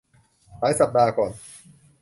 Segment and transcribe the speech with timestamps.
[0.59, 1.31] หลายสัปดาห์ก่อน